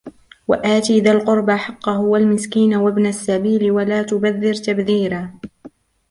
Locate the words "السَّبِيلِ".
3.05-3.71